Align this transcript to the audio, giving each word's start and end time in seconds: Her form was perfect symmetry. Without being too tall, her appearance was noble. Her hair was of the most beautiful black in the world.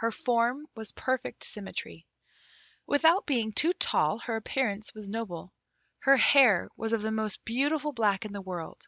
Her 0.00 0.12
form 0.12 0.66
was 0.74 0.92
perfect 0.92 1.42
symmetry. 1.42 2.06
Without 2.84 3.24
being 3.24 3.54
too 3.54 3.72
tall, 3.72 4.18
her 4.18 4.36
appearance 4.36 4.92
was 4.92 5.08
noble. 5.08 5.50
Her 6.00 6.18
hair 6.18 6.68
was 6.76 6.92
of 6.92 7.00
the 7.00 7.10
most 7.10 7.42
beautiful 7.46 7.92
black 7.92 8.26
in 8.26 8.34
the 8.34 8.42
world. 8.42 8.86